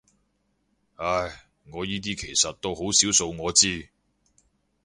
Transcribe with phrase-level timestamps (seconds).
[0.95, 3.87] 唉，我依啲其實到好少數我知